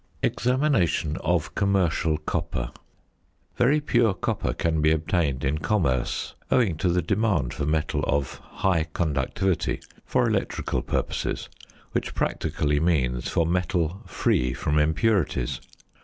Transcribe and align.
EXAMINATION 0.23 1.17
OF 1.17 1.53
COMMERCIAL 1.53 2.17
COPPER. 2.25 2.71
Very 3.55 3.79
pure 3.79 4.15
copper 4.15 4.51
can 4.51 4.81
be 4.81 4.89
obtained 4.91 5.43
in 5.43 5.59
commerce, 5.59 6.33
owing 6.49 6.75
to 6.77 6.89
the 6.89 7.03
demand 7.03 7.53
for 7.53 7.67
metal 7.67 8.03
of 8.07 8.39
"high 8.43 8.85
conductivity" 8.93 9.79
for 10.03 10.27
electrical 10.27 10.81
purposes, 10.81 11.49
which 11.91 12.15
practically 12.15 12.79
means 12.79 13.29
for 13.29 13.45
metal 13.45 14.01
free 14.07 14.55
from 14.55 14.79
impurities. 14.79 15.61